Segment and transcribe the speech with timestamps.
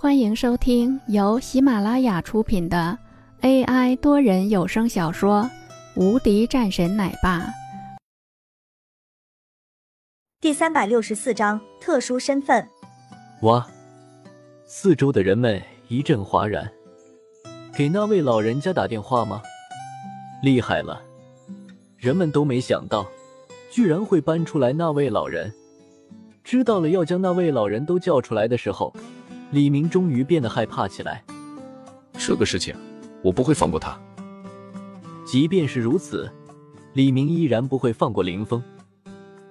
[0.00, 2.96] 欢迎收听由喜马拉雅出品的
[3.40, 5.42] AI 多人有声小说
[6.00, 7.40] 《无敌战神奶爸》
[10.40, 12.64] 第三百六十四章特殊身份。
[13.42, 13.66] 哇！
[14.64, 16.70] 四周的人们一阵哗然。
[17.76, 19.42] 给那位老人家打电话吗？
[20.44, 21.02] 厉害了！
[21.96, 23.04] 人们都没想到，
[23.68, 25.52] 居然会搬出来那位老人。
[26.44, 28.94] 知道了要将那位老人都叫出来的时候。
[29.50, 31.24] 李明终于变得害怕起来。
[32.12, 32.76] 这个事情，
[33.22, 33.98] 我不会放过他。
[35.26, 36.30] 即便是如此，
[36.94, 38.62] 李明依然不会放过林峰。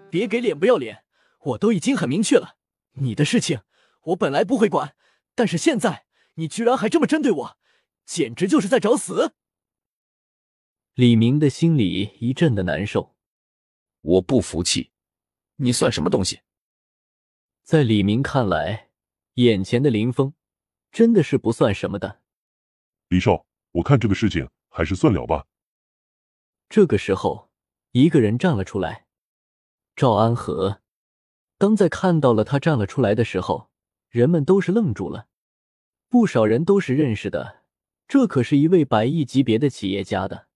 [0.10, 1.04] 别给脸不要脸！
[1.42, 2.56] 我都已经很明确了，
[2.94, 3.62] 你的事情
[4.04, 4.96] 我本来不会管，
[5.34, 7.58] 但是现在你居然还这么针对我，
[8.06, 9.34] 简直就是在找死！
[10.94, 13.16] 李明的心里一阵的难受。
[14.02, 14.92] 我不服气，
[15.58, 16.42] 你算什么东西？
[17.64, 18.87] 在李明看来。
[19.38, 20.34] 眼前的林峰
[20.92, 22.22] 真的是不算什么的，
[23.08, 25.46] 李少，我看这个事情还是算了吧。
[26.70, 27.52] 这个时候，
[27.92, 29.06] 一个人站了出来，
[29.96, 30.82] 赵安和。
[31.60, 33.70] 当在看到了他站了出来的时候，
[34.10, 35.28] 人们都是愣住了，
[36.10, 37.62] 不少人都是认识的，
[38.08, 40.48] 这可是一位百亿级别的企业家的。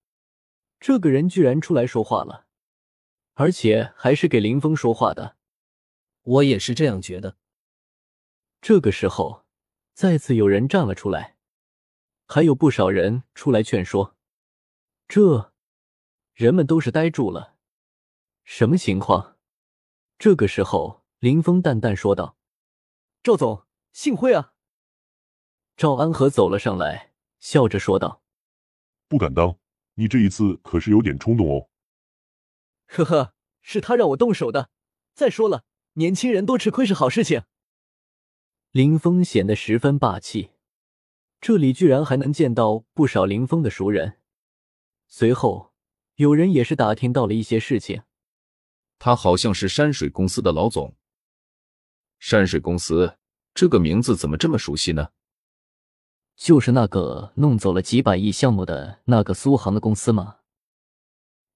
[0.80, 2.46] 这个人居然出来说话了，
[3.34, 5.36] 而且还是给林峰说话的。
[6.22, 7.36] 我也是这样觉得。
[8.62, 9.44] 这个时候，
[9.92, 11.36] 再次有人站了出来，
[12.28, 14.16] 还有不少人出来劝说。
[15.08, 15.52] 这
[16.32, 17.56] 人们都是呆住了，
[18.44, 19.36] 什么情况？
[20.16, 22.36] 这个时候，林峰淡淡说道
[23.24, 24.54] ：“赵总，幸会啊。”
[25.76, 28.22] 赵安和走了上来，笑着说道
[29.08, 29.58] ：“不敢当，
[29.94, 31.68] 你这一次可是有点冲动哦。”
[32.86, 34.70] 呵呵，是他让我动手的。
[35.14, 37.42] 再说了，年轻人多吃亏是好事情。
[38.72, 40.52] 林峰显得十分霸气，
[41.42, 44.16] 这里居然还能见到不少林峰的熟人。
[45.08, 45.74] 随后，
[46.14, 48.04] 有人也是打听到了一些事情。
[48.98, 50.96] 他好像是山水公司的老总。
[52.18, 53.18] 山水公司
[53.52, 55.10] 这个名字怎么这么熟悉呢？
[56.34, 60.38] 就是那个弄走了几百亿项目的那个苏杭的公司吗？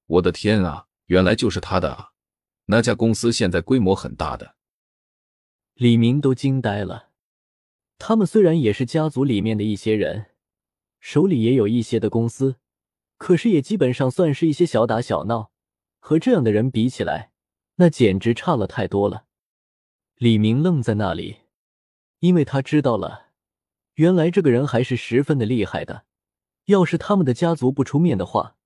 [0.05, 2.10] 我的天啊，原来就是他的啊！
[2.66, 4.56] 那家公司现在规模很大的。
[5.78, 7.10] 李明都惊呆了。
[7.98, 10.31] 他们虽然也是家族里面的一些人，
[11.00, 12.56] 手里也有一些的公司，
[13.19, 15.50] 可是也基本上算是一些小打小闹，
[15.98, 17.31] 和这样的人比起来，
[17.75, 19.26] 那简直差了太多了。
[20.16, 21.41] 李明愣在那里，
[22.20, 23.26] 因为他知道了，
[23.97, 26.06] 原来这个人还是十分的厉害的。
[26.64, 28.56] 要是他们的家族不出面的话，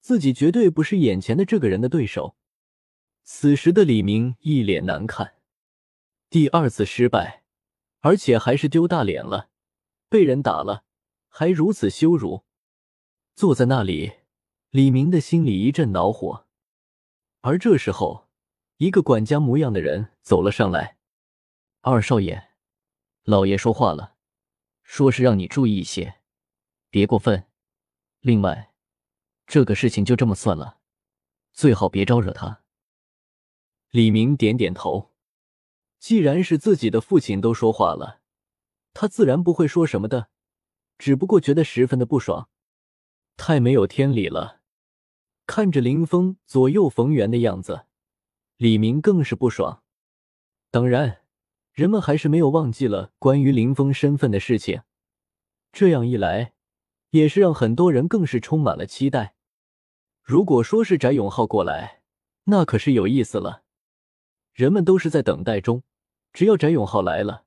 [0.00, 2.36] 自己绝对不是眼前的这个人的对手。
[3.22, 5.33] 此时的李明一脸难看，
[6.30, 7.42] 第二次失败。
[8.00, 9.48] 而且还是丢大脸了，
[10.10, 10.84] 被人打了，
[11.26, 12.44] 还如此羞辱。
[13.34, 14.12] 坐在那里，
[14.68, 16.46] 李明的心里一阵恼火。
[17.40, 18.28] 而这时候，
[18.76, 20.98] 一个管家模样的人走了上来
[21.80, 22.50] ：“二少爷，
[23.22, 24.16] 老爷说话了，
[24.82, 26.20] 说是让你注意一些，
[26.90, 27.46] 别过分。
[28.20, 28.74] 另外，
[29.46, 30.78] 这个事情就这么算了，
[31.54, 32.64] 最好别招惹他。”
[33.88, 35.13] 李明点点头。
[36.04, 38.20] 既然是自己的父亲都说话了，
[38.92, 40.28] 他自然不会说什么的，
[40.98, 42.50] 只不过觉得十分的不爽，
[43.38, 44.60] 太没有天理了。
[45.46, 47.86] 看着林峰左右逢源的样子，
[48.58, 49.82] 李明更是不爽。
[50.70, 51.22] 当然，
[51.72, 54.82] 人们还是没有忘记了关于林峰身份的事情，
[55.72, 56.52] 这样一来，
[57.12, 59.36] 也是让很多人更是充满了期待。
[60.22, 62.02] 如果说是翟永浩过来，
[62.44, 63.62] 那可是有意思了。
[64.52, 65.82] 人们都是在等待中。
[66.34, 67.44] 只要翟永浩来了，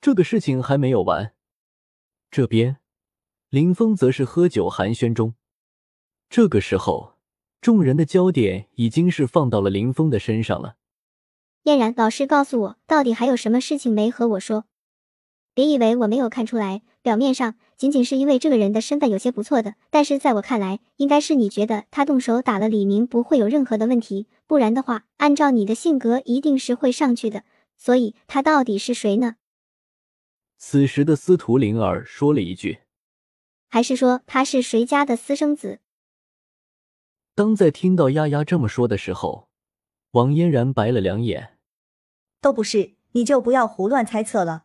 [0.00, 1.32] 这个事情还没有完。
[2.30, 2.76] 这边，
[3.50, 5.34] 林峰则是喝酒寒暄中。
[6.30, 7.14] 这个时候，
[7.60, 10.76] 众人的焦点已经是放到了林峰的身上了。
[11.64, 14.66] 嫣然老师，告诉我，到底还有什么事情没和我说？
[15.52, 27.42] 别以为我没有看出来，表面上仅仅是因为这个人的身份有些不错的，但是在我看来，应该是你觉得他动手打了李明不会有任何的问题，不然的话，按照你的性格，一定是会上去的。
[27.78, 29.36] 所以他到底是谁呢？
[30.58, 32.80] 此时的司徒灵儿说了一句
[33.70, 35.78] ：“还是说他是谁家的私生子？”
[37.36, 39.48] 当在听到丫丫这么说的时候，
[40.10, 41.56] 王嫣然白了两眼
[42.42, 44.64] ：“都不是，你就不要胡乱猜测了。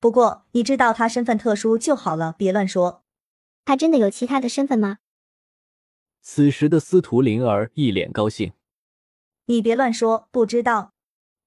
[0.00, 3.04] 不过你知道他身份特殊就好了，别乱说。
[3.66, 5.00] 他真的有其他的身份吗？”
[6.22, 8.52] 此时的司徒灵儿一脸高兴
[9.44, 10.94] ：“你别乱说，不知道。”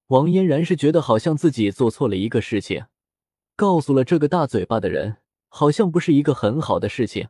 [0.08, 2.86] 王嫣然是觉得好像自己做错了一个事情，
[3.56, 5.18] 告诉了这个大嘴巴的人，
[5.48, 7.28] 好像不是一个很好的事情。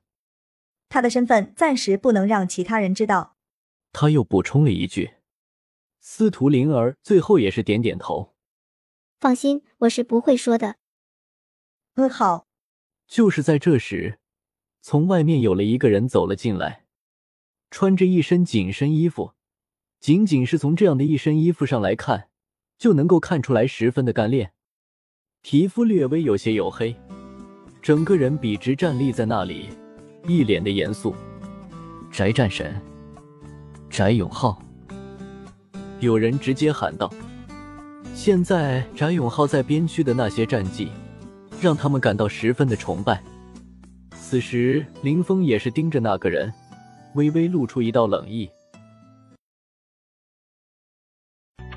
[0.89, 3.37] 他的身份暂时不能让其他人知道。
[3.93, 5.15] 他又补充了一句。
[6.01, 8.35] 司徒灵儿最后也是点点头。
[9.21, 10.77] 放心，我是不会说的。
[11.95, 12.49] 嗯，好。
[13.07, 14.19] 就是在这时，
[14.81, 16.87] 从外面有了一个人走了进来，
[17.71, 19.35] 穿着一身紧身衣服，
[20.01, 22.31] 仅仅是从这样的一身衣服上来看，
[22.83, 24.51] 就能够看出来十分的干练，
[25.41, 26.93] 皮肤略微有些黝黑，
[27.81, 29.69] 整个人笔直站立在那里。
[30.27, 31.15] 一脸的严肃，
[32.11, 32.75] 翟战神，
[33.89, 34.61] 翟永浩。
[36.01, 37.09] 有人直接喊道
[38.17, 40.89] ：“现在翟永浩在边区的那些战绩，
[41.61, 43.23] 让他们感到十分的崇拜。”
[44.11, 46.53] 此时，林峰也是盯着那个人，
[47.15, 48.51] 微微露出一道冷意。